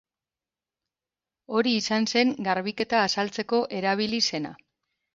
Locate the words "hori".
1.59-1.75